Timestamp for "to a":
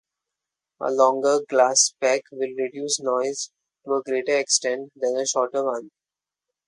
3.85-4.01